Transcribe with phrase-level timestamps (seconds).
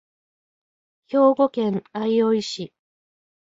[1.07, 2.73] 兵庫県相生市